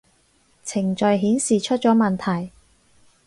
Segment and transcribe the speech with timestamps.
[0.65, 2.51] 程序顯示出咗問題